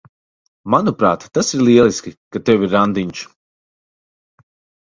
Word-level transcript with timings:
Manuprāt, 0.73 1.25
tas 1.37 1.53
ir 1.57 1.61
lieliski, 1.67 2.13
ka 2.37 2.43
tev 2.49 2.65
ir 2.69 2.73
randiņš. 2.77 3.27